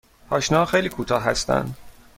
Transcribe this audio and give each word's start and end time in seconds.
پاشنه 0.29 0.57
ها 0.57 0.65
خیلی 0.65 0.89
کوتاه 0.89 1.23
هستند. 1.23 1.75